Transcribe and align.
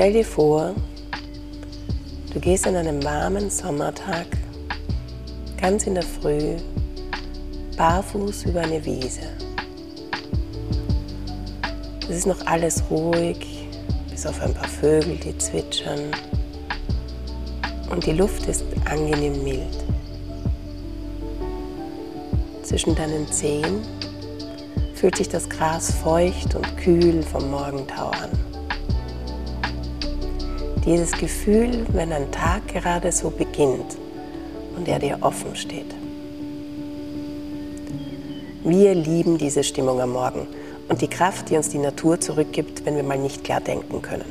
Stell 0.00 0.14
dir 0.14 0.24
vor, 0.24 0.74
du 2.32 2.40
gehst 2.40 2.66
an 2.66 2.74
einem 2.74 3.04
warmen 3.04 3.50
Sommertag 3.50 4.28
ganz 5.60 5.86
in 5.86 5.92
der 5.92 6.02
Früh 6.02 6.56
barfuß 7.76 8.46
über 8.46 8.62
eine 8.62 8.82
Wiese. 8.82 9.28
Es 12.08 12.16
ist 12.16 12.26
noch 12.26 12.46
alles 12.46 12.82
ruhig, 12.90 13.68
bis 14.08 14.24
auf 14.24 14.40
ein 14.40 14.54
paar 14.54 14.68
Vögel, 14.68 15.16
die 15.16 15.36
zwitschern. 15.36 16.12
Und 17.90 18.06
die 18.06 18.12
Luft 18.12 18.46
ist 18.46 18.64
angenehm 18.86 19.44
mild. 19.44 19.84
Zwischen 22.62 22.94
deinen 22.94 23.30
Zehen 23.30 23.82
fühlt 24.94 25.16
sich 25.16 25.28
das 25.28 25.46
Gras 25.46 25.92
feucht 25.92 26.54
und 26.54 26.74
kühl 26.78 27.22
vom 27.22 27.50
Morgentau 27.50 28.08
an. 28.08 28.49
Dieses 30.84 31.12
Gefühl, 31.12 31.86
wenn 31.92 32.10
ein 32.10 32.30
Tag 32.30 32.68
gerade 32.68 33.12
so 33.12 33.28
beginnt 33.28 33.98
und 34.76 34.88
er 34.88 34.98
dir 34.98 35.18
offen 35.20 35.54
steht. 35.54 35.94
Wir 38.64 38.94
lieben 38.94 39.36
diese 39.36 39.62
Stimmung 39.62 40.00
am 40.00 40.12
Morgen 40.12 40.46
und 40.88 41.02
die 41.02 41.08
Kraft, 41.08 41.50
die 41.50 41.56
uns 41.56 41.68
die 41.68 41.78
Natur 41.78 42.18
zurückgibt, 42.18 42.86
wenn 42.86 42.96
wir 42.96 43.02
mal 43.02 43.18
nicht 43.18 43.44
klar 43.44 43.60
denken 43.60 44.00
können. 44.00 44.24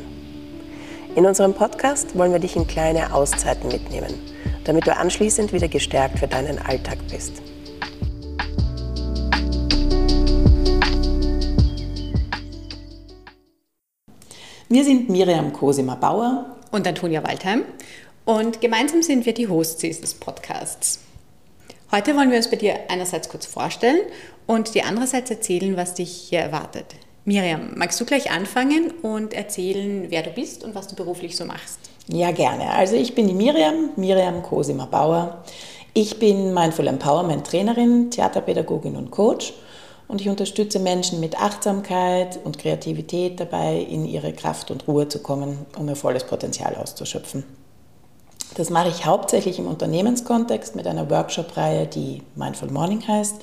In 1.15 1.27
unserem 1.27 1.53
Podcast 1.53 2.17
wollen 2.17 2.31
wir 2.31 2.39
dich 2.39 2.55
in 2.55 2.65
kleine 2.65 3.13
Auszeiten 3.13 3.67
mitnehmen, 3.67 4.13
damit 4.63 4.87
du 4.87 4.95
anschließend 4.95 5.53
wieder 5.53 5.67
gestärkt 5.67 6.17
für 6.17 6.27
deinen 6.27 6.57
Alltag 6.57 6.97
bist. 7.11 7.43
Wir 14.71 14.83
sind 14.83 15.09
Miriam 15.09 15.51
Cosima-Bauer 15.51 16.45
und 16.69 16.87
Antonia 16.87 17.23
Waldheim 17.23 17.63
und 18.23 18.61
gemeinsam 18.61 19.01
sind 19.01 19.25
wir 19.25 19.33
die 19.33 19.47
Hosts 19.47 19.77
dieses 19.77 20.13
Podcasts. 20.13 20.99
Heute 21.91 22.15
wollen 22.15 22.29
wir 22.29 22.37
uns 22.37 22.51
bei 22.51 22.57
dir 22.57 22.75
einerseits 22.87 23.29
kurz 23.29 23.47
vorstellen 23.47 23.97
und 24.45 24.75
dir 24.75 24.85
andererseits 24.85 25.31
erzählen, 25.31 25.75
was 25.75 25.95
dich 25.95 26.11
hier 26.11 26.41
erwartet. 26.41 26.85
Miriam, 27.25 27.71
magst 27.77 27.99
du 27.99 28.05
gleich 28.05 28.29
anfangen 28.29 28.91
und 29.01 29.33
erzählen, 29.33 30.05
wer 30.09 30.21
du 30.21 30.29
bist 30.29 30.63
und 30.63 30.75
was 30.75 30.85
du 30.85 30.95
beruflich 30.95 31.35
so 31.35 31.45
machst? 31.45 31.79
Ja, 32.07 32.29
gerne. 32.29 32.69
Also 32.69 32.95
ich 32.95 33.15
bin 33.15 33.27
die 33.27 33.33
Miriam, 33.33 33.89
Miriam 33.95 34.43
Cosima-Bauer. 34.43 35.43
Ich 35.95 36.19
bin 36.19 36.53
Mindful 36.53 36.85
Empowerment 36.85 37.47
Trainerin, 37.47 38.11
Theaterpädagogin 38.11 38.95
und 38.97 39.09
Coach 39.09 39.51
und 40.09 40.19
ich 40.21 40.27
unterstütze 40.27 40.79
Menschen 40.79 41.19
mit 41.19 41.39
Achtsamkeit 41.39 42.39
und 42.43 42.57
Kreativität 42.57 43.39
dabei, 43.39 43.77
in 43.77 44.05
ihre 44.05 44.33
Kraft 44.33 44.71
und 44.71 44.87
Ruhe 44.87 45.07
zu 45.07 45.19
kommen, 45.19 45.67
um 45.77 45.87
ihr 45.87 45.95
volles 45.95 46.25
Potenzial 46.25 46.75
auszuschöpfen. 46.75 47.45
Das 48.55 48.71
mache 48.71 48.89
ich 48.89 49.05
hauptsächlich 49.05 49.59
im 49.59 49.67
Unternehmenskontext 49.67 50.75
mit 50.75 50.87
einer 50.87 51.09
Workshop-Reihe, 51.11 51.85
die 51.85 52.23
Mindful 52.35 52.71
Morning 52.71 53.07
heißt, 53.07 53.35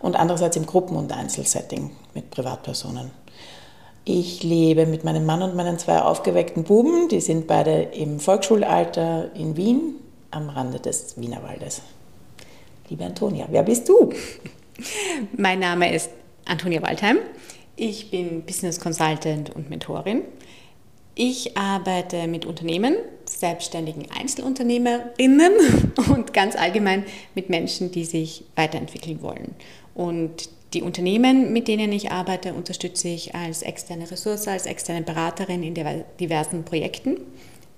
und 0.00 0.16
andererseits 0.16 0.56
im 0.56 0.64
Gruppen- 0.64 0.96
und 0.96 1.12
Einzelsetting 1.12 1.90
mit 2.14 2.30
Privatpersonen. 2.30 3.10
Ich 4.06 4.42
lebe 4.42 4.86
mit 4.86 5.04
meinem 5.04 5.26
Mann 5.26 5.42
und 5.42 5.54
meinen 5.54 5.78
zwei 5.78 6.00
aufgeweckten 6.00 6.64
Buben, 6.64 7.08
die 7.10 7.20
sind 7.20 7.46
beide 7.46 7.82
im 7.82 8.18
Volksschulalter 8.18 9.34
in 9.34 9.58
Wien 9.58 9.96
am 10.30 10.48
Rande 10.48 10.80
des 10.80 11.20
Wienerwaldes. 11.20 11.82
Liebe 12.88 13.04
Antonia, 13.04 13.46
wer 13.50 13.62
bist 13.62 13.86
du? 13.90 14.10
Mein 15.36 15.58
Name 15.58 15.92
ist 15.94 16.10
Antonia 16.44 16.82
Waldheim. 16.82 17.18
Ich 17.76 18.10
bin 18.10 18.42
Business 18.42 18.80
Consultant 18.80 19.54
und 19.54 19.70
Mentorin. 19.70 20.22
Ich 21.14 21.56
arbeite 21.56 22.28
mit 22.28 22.46
Unternehmen, 22.46 22.94
selbstständigen 23.24 24.06
Einzelunternehmerinnen 24.16 25.52
und 26.12 26.32
ganz 26.32 26.54
allgemein 26.54 27.04
mit 27.34 27.50
Menschen, 27.50 27.90
die 27.90 28.04
sich 28.04 28.44
weiterentwickeln 28.54 29.20
wollen. 29.20 29.54
Und 29.94 30.50
die 30.74 30.82
Unternehmen, 30.82 31.52
mit 31.52 31.66
denen 31.66 31.90
ich 31.92 32.12
arbeite, 32.12 32.54
unterstütze 32.54 33.08
ich 33.08 33.34
als 33.34 33.62
externe 33.62 34.08
Ressource, 34.08 34.46
als 34.46 34.66
externe 34.66 35.02
Beraterin 35.02 35.62
in 35.62 35.74
diversen 36.20 36.64
Projekten. 36.64 37.16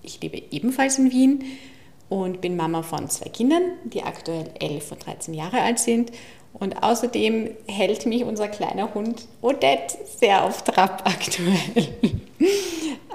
Ich 0.02 0.20
lebe 0.20 0.42
ebenfalls 0.50 0.98
in 0.98 1.10
Wien 1.10 1.44
und 2.10 2.40
bin 2.40 2.56
Mama 2.56 2.82
von 2.82 3.08
zwei 3.08 3.28
Kindern, 3.30 3.62
die 3.84 4.02
aktuell 4.02 4.50
11 4.58 4.92
und 4.92 5.06
13 5.06 5.34
Jahre 5.34 5.62
alt 5.62 5.78
sind 5.78 6.10
und 6.52 6.82
außerdem 6.82 7.50
hält 7.66 8.06
mich 8.06 8.24
unser 8.24 8.48
kleiner 8.48 8.92
Hund 8.94 9.26
Odette 9.40 9.96
sehr 10.04 10.44
auf 10.44 10.62
Trab 10.62 11.02
aktuell. 11.06 11.94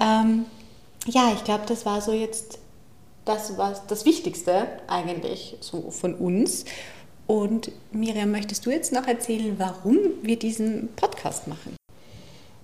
ähm, 0.01 0.45
ja, 1.05 1.31
ich 1.33 1.43
glaube, 1.43 1.63
das 1.67 1.85
war 1.85 2.01
so 2.01 2.11
jetzt 2.11 2.59
das, 3.25 3.57
was 3.57 3.85
das 3.87 4.05
Wichtigste 4.05 4.67
eigentlich 4.87 5.57
so 5.59 5.91
von 5.91 6.15
uns. 6.15 6.65
Und 7.27 7.71
Miriam, 7.91 8.31
möchtest 8.31 8.65
du 8.65 8.69
jetzt 8.69 8.93
noch 8.93 9.07
erzählen, 9.07 9.55
warum 9.57 9.97
wir 10.21 10.37
diesen 10.37 10.89
Podcast 10.95 11.47
machen? 11.47 11.75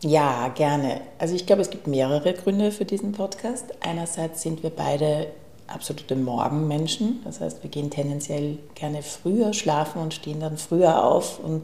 Ja, 0.04 0.48
gerne. 0.50 1.02
Also 1.20 1.36
ich 1.36 1.46
glaube, 1.46 1.62
es 1.62 1.70
gibt 1.70 1.88
mehrere 1.88 2.34
Gründe 2.34 2.72
für 2.72 2.86
diesen 2.86 3.12
Podcast. 3.12 3.66
Einerseits 3.82 4.42
sind 4.42 4.64
wir 4.64 4.72
beide 4.72 5.28
absolute 5.74 6.16
Morgenmenschen. 6.16 7.22
Das 7.24 7.42
heißt, 7.42 7.64
wir 7.64 7.70
gehen 7.70 7.90
tendenziell 7.90 8.58
gerne 8.76 9.04
früher 9.04 9.54
schlafen 9.54 10.02
und 10.02 10.14
stehen 10.14 10.40
dann 10.40 10.58
früher 10.58 11.04
auf 11.04 11.40
und 11.40 11.64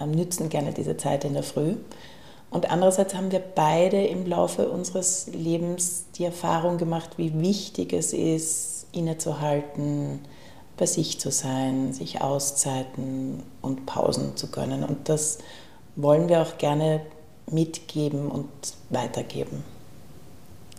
ähm, 0.00 0.12
nützen 0.12 0.48
gerne 0.48 0.72
diese 0.72 0.96
Zeit 0.96 1.24
in 1.24 1.34
der 1.34 1.42
Früh. 1.42 1.76
Und 2.50 2.70
andererseits 2.70 3.14
haben 3.14 3.32
wir 3.32 3.40
beide 3.40 4.04
im 4.04 4.26
Laufe 4.26 4.68
unseres 4.68 5.26
Lebens 5.26 6.06
die 6.16 6.24
Erfahrung 6.24 6.78
gemacht, 6.78 7.10
wie 7.16 7.40
wichtig 7.40 7.92
es 7.92 8.12
ist, 8.12 8.86
innezuhalten, 8.92 10.20
bei 10.76 10.86
sich 10.86 11.18
zu 11.18 11.30
sein, 11.30 11.92
sich 11.92 12.20
Auszeiten 12.20 13.42
und 13.60 13.86
Pausen 13.86 14.36
zu 14.36 14.48
gönnen. 14.48 14.84
Und 14.84 15.08
das 15.08 15.38
wollen 15.96 16.28
wir 16.28 16.42
auch 16.42 16.58
gerne 16.58 17.00
mitgeben 17.50 18.28
und 18.28 18.48
weitergeben. 18.90 19.64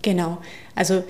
Genau. 0.02 0.38
Also 0.76 1.04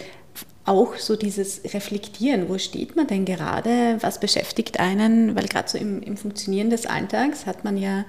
auch 0.66 0.96
so 0.96 1.16
dieses 1.16 1.62
Reflektieren, 1.74 2.50
wo 2.50 2.58
steht 2.58 2.96
man 2.96 3.08
denn 3.08 3.26
gerade, 3.26 3.98
was 4.02 4.20
beschäftigt 4.20 4.80
einen, 4.80 5.36
weil 5.36 5.48
gerade 5.48 5.70
so 5.70 5.78
im, 5.78 6.02
im 6.02 6.18
Funktionieren 6.18 6.72
des 6.72 6.88
Alltags 6.88 7.46
hat 7.46 7.64
man 7.64 7.78
ja 7.78 8.06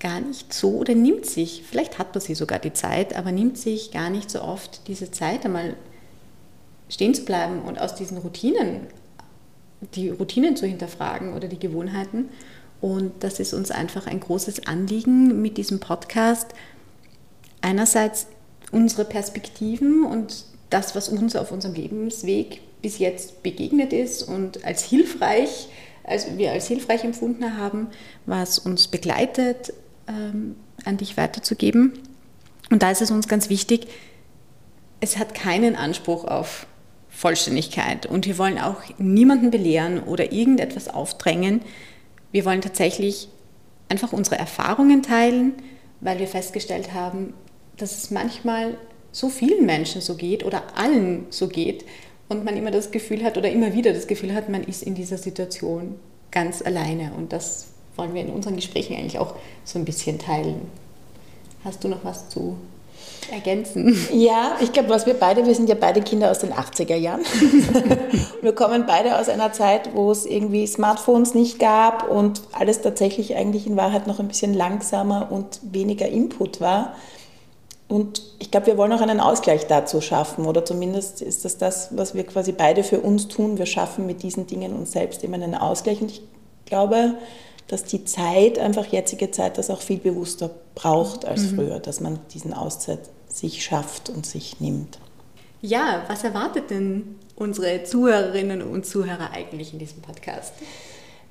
gar 0.00 0.20
nicht 0.20 0.52
so 0.52 0.76
oder 0.76 0.94
nimmt 0.94 1.26
sich, 1.26 1.62
vielleicht 1.68 1.98
hat 1.98 2.14
man 2.14 2.20
sie 2.20 2.34
sogar 2.34 2.58
die 2.58 2.72
Zeit, 2.72 3.16
aber 3.16 3.32
nimmt 3.32 3.58
sich 3.58 3.92
gar 3.92 4.10
nicht 4.10 4.30
so 4.30 4.42
oft 4.42 4.86
diese 4.88 5.10
Zeit, 5.10 5.44
einmal 5.44 5.76
stehen 6.88 7.14
zu 7.14 7.24
bleiben 7.24 7.62
und 7.62 7.80
aus 7.80 7.94
diesen 7.94 8.18
Routinen, 8.18 8.80
die 9.94 10.10
Routinen 10.10 10.56
zu 10.56 10.66
hinterfragen 10.66 11.34
oder 11.34 11.46
die 11.46 11.58
Gewohnheiten. 11.58 12.28
Und 12.80 13.12
das 13.20 13.40
ist 13.40 13.54
uns 13.54 13.70
einfach 13.70 14.06
ein 14.06 14.20
großes 14.20 14.66
Anliegen 14.66 15.42
mit 15.42 15.58
diesem 15.58 15.80
Podcast. 15.80 16.54
Einerseits 17.60 18.28
unsere 18.70 19.04
Perspektiven 19.04 20.04
und 20.04 20.44
das, 20.70 20.94
was 20.94 21.08
uns 21.08 21.36
auf 21.36 21.52
unserem 21.52 21.74
Lebensweg 21.74 22.60
bis 22.82 22.98
jetzt 22.98 23.42
begegnet 23.42 23.92
ist 23.92 24.22
und 24.22 24.64
als 24.64 24.82
hilfreich, 24.84 25.68
als 26.04 26.36
wir 26.36 26.52
als 26.52 26.68
hilfreich 26.68 27.04
empfunden 27.04 27.56
haben, 27.56 27.88
was 28.26 28.58
uns 28.58 28.88
begleitet, 28.88 29.72
ähm, 30.06 30.56
an 30.84 30.96
dich 30.96 31.16
weiterzugeben. 31.16 31.92
Und 32.70 32.82
da 32.82 32.90
ist 32.90 33.02
es 33.02 33.10
uns 33.10 33.28
ganz 33.28 33.48
wichtig, 33.48 33.88
es 35.00 35.16
hat 35.16 35.34
keinen 35.34 35.76
Anspruch 35.76 36.24
auf 36.24 36.66
Vollständigkeit 37.08 38.06
und 38.06 38.26
wir 38.26 38.38
wollen 38.38 38.58
auch 38.58 38.82
niemanden 38.98 39.50
belehren 39.50 40.02
oder 40.02 40.32
irgendetwas 40.32 40.88
aufdrängen. 40.88 41.62
Wir 42.30 42.44
wollen 42.44 42.60
tatsächlich 42.60 43.28
einfach 43.88 44.12
unsere 44.12 44.38
Erfahrungen 44.38 45.02
teilen, 45.02 45.54
weil 46.00 46.18
wir 46.18 46.28
festgestellt 46.28 46.92
haben, 46.92 47.34
dass 47.76 47.96
es 47.96 48.10
manchmal 48.10 48.76
so 49.12 49.28
vielen 49.28 49.66
Menschen 49.66 50.00
so 50.00 50.14
geht 50.14 50.44
oder 50.44 50.62
allen 50.76 51.26
so 51.30 51.48
geht 51.48 51.84
und 52.28 52.44
man 52.44 52.56
immer 52.56 52.70
das 52.70 52.90
Gefühl 52.90 53.24
hat 53.24 53.36
oder 53.36 53.50
immer 53.50 53.74
wieder 53.74 53.92
das 53.92 54.06
Gefühl 54.06 54.34
hat, 54.34 54.48
man 54.48 54.64
ist 54.64 54.82
in 54.82 54.94
dieser 54.94 55.18
Situation 55.18 55.96
ganz 56.30 56.62
alleine. 56.62 57.12
Und 57.16 57.32
das 57.32 57.68
wollen 57.96 58.14
wir 58.14 58.20
in 58.20 58.30
unseren 58.30 58.56
Gesprächen 58.56 58.96
eigentlich 58.96 59.18
auch 59.18 59.34
so 59.64 59.78
ein 59.78 59.84
bisschen 59.84 60.18
teilen. 60.18 60.70
Hast 61.64 61.82
du 61.82 61.88
noch 61.88 62.04
was 62.04 62.28
zu 62.28 62.56
ergänzen? 63.30 63.96
Ja, 64.12 64.56
ich 64.60 64.72
glaube, 64.72 64.90
was 64.90 65.06
wir 65.06 65.14
beide, 65.14 65.46
wir 65.46 65.54
sind 65.54 65.68
ja 65.68 65.74
beide 65.74 66.02
Kinder 66.02 66.30
aus 66.30 66.38
den 66.38 66.52
80er 66.52 66.94
Jahren. 66.94 67.22
wir 68.42 68.54
kommen 68.54 68.84
beide 68.86 69.18
aus 69.18 69.28
einer 69.28 69.52
Zeit, 69.52 69.94
wo 69.94 70.10
es 70.10 70.26
irgendwie 70.26 70.66
Smartphones 70.66 71.34
nicht 71.34 71.58
gab 71.58 72.10
und 72.10 72.42
alles 72.52 72.82
tatsächlich 72.82 73.36
eigentlich 73.36 73.66
in 73.66 73.76
Wahrheit 73.76 74.06
noch 74.06 74.20
ein 74.20 74.28
bisschen 74.28 74.54
langsamer 74.54 75.32
und 75.32 75.60
weniger 75.62 76.08
Input 76.08 76.60
war. 76.60 76.94
Und 77.88 78.22
ich 78.38 78.50
glaube, 78.50 78.66
wir 78.66 78.76
wollen 78.76 78.92
auch 78.92 79.00
einen 79.00 79.18
Ausgleich 79.18 79.66
dazu 79.66 80.02
schaffen 80.02 80.44
oder 80.44 80.64
zumindest 80.64 81.22
ist 81.22 81.46
das 81.46 81.56
das, 81.56 81.96
was 81.96 82.14
wir 82.14 82.24
quasi 82.24 82.52
beide 82.52 82.84
für 82.84 83.00
uns 83.00 83.28
tun. 83.28 83.56
Wir 83.56 83.64
schaffen 83.64 84.06
mit 84.06 84.22
diesen 84.22 84.46
Dingen 84.46 84.74
uns 84.74 84.92
selbst 84.92 85.24
immer 85.24 85.36
einen 85.36 85.54
Ausgleich 85.54 86.02
und 86.02 86.10
ich 86.10 86.22
glaube, 86.66 87.14
dass 87.66 87.84
die 87.84 88.04
Zeit, 88.04 88.58
einfach 88.58 88.86
jetzige 88.86 89.30
Zeit, 89.30 89.56
das 89.56 89.70
auch 89.70 89.80
viel 89.80 89.98
bewusster 89.98 90.50
braucht 90.74 91.24
als 91.24 91.42
mhm. 91.42 91.56
früher, 91.56 91.80
dass 91.80 92.00
man 92.00 92.18
diesen 92.34 92.52
Auszeit 92.52 93.00
sich 93.26 93.64
schafft 93.64 94.10
und 94.10 94.26
sich 94.26 94.60
nimmt. 94.60 94.98
Ja, 95.60 96.04
was 96.08 96.24
erwartet 96.24 96.70
denn 96.70 97.16
unsere 97.36 97.84
Zuhörerinnen 97.84 98.62
und 98.62 98.86
Zuhörer 98.86 99.30
eigentlich 99.32 99.72
in 99.72 99.78
diesem 99.78 100.02
Podcast? 100.02 100.52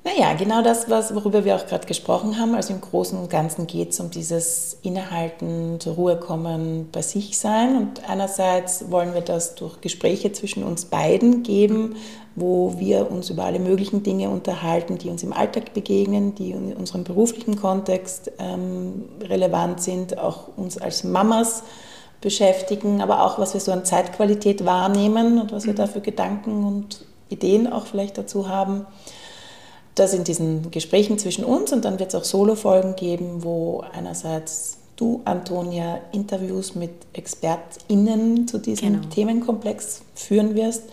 Naja, 0.08 0.32
genau 0.32 0.62
das, 0.62 0.88
was, 0.88 1.14
worüber 1.14 1.44
wir 1.44 1.56
auch 1.56 1.66
gerade 1.66 1.86
gesprochen 1.86 2.38
haben. 2.38 2.54
Also 2.54 2.72
im 2.72 2.80
Großen 2.80 3.18
und 3.18 3.28
Ganzen 3.28 3.66
geht 3.66 3.90
es 3.90 4.00
um 4.00 4.10
dieses 4.10 4.78
Innehalten, 4.82 5.80
zur 5.80 5.96
Ruhe 5.96 6.16
kommen, 6.16 6.88
bei 6.90 7.02
sich 7.02 7.38
sein. 7.38 7.76
Und 7.76 8.08
einerseits 8.08 8.90
wollen 8.90 9.12
wir 9.12 9.20
das 9.20 9.54
durch 9.54 9.82
Gespräche 9.82 10.32
zwischen 10.32 10.64
uns 10.64 10.86
beiden 10.86 11.42
geben, 11.42 11.96
wo 12.36 12.78
wir 12.78 13.10
uns 13.10 13.28
über 13.28 13.44
alle 13.44 13.58
möglichen 13.58 14.02
Dinge 14.02 14.30
unterhalten, 14.30 14.96
die 14.96 15.10
uns 15.10 15.22
im 15.22 15.34
Alltag 15.34 15.74
begegnen, 15.74 16.34
die 16.34 16.52
in 16.52 16.72
unserem 16.72 17.04
beruflichen 17.04 17.56
Kontext 17.56 18.30
ähm, 18.38 19.04
relevant 19.20 19.82
sind, 19.82 20.16
auch 20.16 20.56
uns 20.56 20.78
als 20.78 21.04
Mamas 21.04 21.64
beschäftigen, 22.22 23.02
aber 23.02 23.24
auch 23.24 23.38
was 23.38 23.52
wir 23.52 23.60
so 23.60 23.72
an 23.72 23.84
Zeitqualität 23.84 24.64
wahrnehmen 24.64 25.38
und 25.38 25.52
was 25.52 25.66
wir 25.66 25.74
mhm. 25.74 25.78
da 25.78 25.86
für 25.86 26.00
Gedanken 26.00 26.64
und 26.64 27.04
Ideen 27.28 27.70
auch 27.70 27.84
vielleicht 27.84 28.16
dazu 28.16 28.48
haben 28.48 28.86
das 29.98 30.14
in 30.14 30.24
diesen 30.24 30.70
Gesprächen 30.70 31.18
zwischen 31.18 31.44
uns 31.44 31.72
und 31.72 31.84
dann 31.84 31.98
wird 31.98 32.10
es 32.10 32.14
auch 32.14 32.24
Solo-Folgen 32.24 32.96
geben, 32.96 33.42
wo 33.44 33.84
einerseits 33.92 34.78
du, 34.96 35.20
Antonia, 35.24 36.00
Interviews 36.12 36.74
mit 36.74 36.90
ExpertInnen 37.12 38.48
zu 38.48 38.58
diesem 38.58 39.00
genau. 39.00 39.08
Themenkomplex 39.08 40.02
führen 40.14 40.54
wirst 40.54 40.84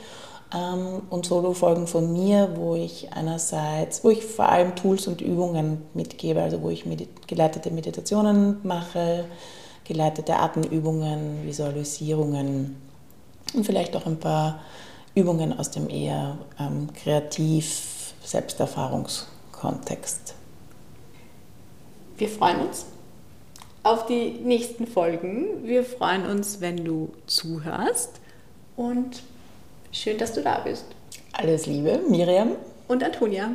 ähm, 0.53 1.01
und 1.09 1.25
Solo-Folgen 1.25 1.87
von 1.87 2.13
mir, 2.13 2.49
wo 2.55 2.75
ich 2.75 3.11
einerseits, 3.13 4.03
wo 4.03 4.09
ich 4.09 4.23
vor 4.23 4.49
allem 4.49 4.75
Tools 4.75 5.07
und 5.07 5.21
Übungen 5.21 5.81
mitgebe, 5.93 6.41
also 6.41 6.61
wo 6.61 6.69
ich 6.69 6.85
medit 6.85 7.27
geleitete 7.27 7.71
Meditationen 7.71 8.57
mache, 8.63 9.25
geleitete 9.83 10.35
Atemübungen, 10.35 11.45
Visualisierungen 11.45 12.75
und 13.53 13.65
vielleicht 13.65 13.95
auch 13.95 14.05
ein 14.05 14.17
paar 14.17 14.59
Übungen 15.15 15.57
aus 15.57 15.71
dem 15.71 15.89
eher 15.89 16.37
ähm, 16.59 16.89
kreativ 16.93 17.94
Selbsterfahrungskontext. 18.25 20.33
Wir 22.17 22.29
freuen 22.29 22.67
uns 22.67 22.85
auf 23.83 24.07
die 24.07 24.39
nächsten 24.43 24.87
Folgen. 24.87 25.67
Wir 25.67 25.83
freuen 25.83 26.25
uns, 26.25 26.59
wenn 26.59 26.83
du 26.83 27.13
zuhörst 27.27 28.19
und 28.75 29.21
schön, 29.91 30.17
dass 30.17 30.33
du 30.33 30.41
da 30.41 30.57
bist. 30.59 30.85
Alles 31.33 31.67
Liebe, 31.67 32.01
Miriam 32.09 32.53
und 32.87 33.03
Antonia. 33.03 33.51